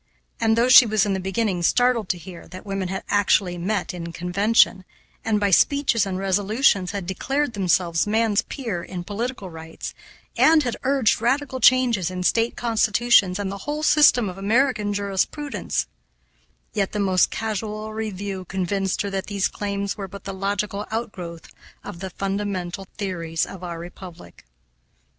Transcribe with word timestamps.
And, 0.39 0.57
though 0.57 0.67
she 0.67 0.87
was 0.87 1.05
in 1.05 1.13
the 1.13 1.19
beginning 1.19 1.61
startled 1.61 2.09
to 2.09 2.17
hear 2.17 2.47
that 2.47 2.65
women 2.65 2.87
had 2.87 3.03
actually 3.07 3.59
met 3.59 3.93
in 3.93 4.11
convention, 4.11 4.83
and 5.23 5.39
by 5.39 5.51
speeches 5.51 6.07
and 6.07 6.17
resolutions 6.17 6.89
had 6.89 7.05
declared 7.05 7.53
themselves 7.53 8.07
man's 8.07 8.41
peer 8.41 8.81
in 8.81 9.03
political 9.03 9.51
rights, 9.51 9.93
and 10.35 10.63
had 10.63 10.75
urged 10.81 11.21
radical 11.21 11.59
changes 11.59 12.09
in 12.09 12.23
State 12.23 12.55
constitutions 12.55 13.37
and 13.37 13.51
the 13.51 13.59
whole 13.69 13.83
system 13.83 14.27
of 14.27 14.39
American 14.39 14.91
jurisprudence; 14.91 15.85
yet 16.73 16.93
the 16.93 16.99
most 16.99 17.29
casual 17.29 17.93
review 17.93 18.43
convinced 18.45 19.03
her 19.03 19.11
that 19.11 19.27
these 19.27 19.47
claims 19.47 19.97
were 19.97 20.07
but 20.07 20.23
the 20.23 20.33
logical 20.33 20.87
outgrowth 20.89 21.47
of 21.83 21.99
the 21.99 22.09
fundamental 22.09 22.87
theories 22.97 23.45
of 23.45 23.63
our 23.63 23.77
republic. 23.77 24.45